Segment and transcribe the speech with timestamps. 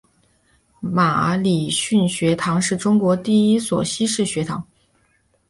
[0.79, 4.67] 马礼逊学堂是中国第一所西式学堂。